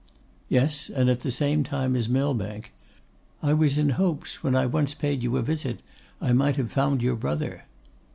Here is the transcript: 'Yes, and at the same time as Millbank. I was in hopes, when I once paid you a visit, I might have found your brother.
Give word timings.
'Yes, 0.49 0.89
and 0.89 1.11
at 1.11 1.19
the 1.21 1.29
same 1.29 1.63
time 1.63 1.95
as 1.95 2.09
Millbank. 2.09 2.71
I 3.43 3.53
was 3.53 3.77
in 3.77 3.89
hopes, 4.01 4.41
when 4.41 4.55
I 4.55 4.65
once 4.65 4.95
paid 4.95 5.21
you 5.21 5.37
a 5.37 5.43
visit, 5.43 5.81
I 6.19 6.33
might 6.33 6.55
have 6.55 6.71
found 6.71 7.03
your 7.03 7.15
brother. 7.15 7.65